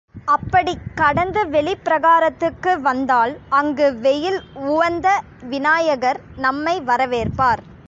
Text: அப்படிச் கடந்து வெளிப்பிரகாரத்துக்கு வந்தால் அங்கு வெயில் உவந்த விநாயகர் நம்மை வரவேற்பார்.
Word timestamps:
அப்படிச் 0.25 0.85
கடந்து 0.95 1.41
வெளிப்பிரகாரத்துக்கு 1.47 2.81
வந்தால் 2.81 3.37
அங்கு 3.49 3.93
வெயில் 3.97 4.39
உவந்த 4.67 5.07
விநாயகர் 5.43 6.19
நம்மை 6.37 6.81
வரவேற்பார். 6.81 7.63